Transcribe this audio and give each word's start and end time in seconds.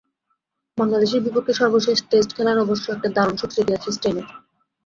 বাংলাদেশের 0.77 1.23
বিপক্ষে 1.23 1.53
সর্বশেষ 1.53 1.97
টেস্ট 2.09 2.29
খেলার 2.35 2.57
অবশ্য 2.59 2.85
একটা 2.91 3.09
দারুণ 3.15 3.35
সুখস্মৃতি 3.37 3.71
আছে 3.73 3.89
স্টেইনের। 3.91 4.27